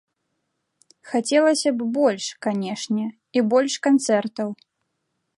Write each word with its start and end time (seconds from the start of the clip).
Хацелася 1.09 1.69
б 1.81 1.87
больш, 1.97 2.25
канешне, 2.45 3.05
і 3.37 3.43
больш 3.53 3.73
канцэртаў. 3.89 4.49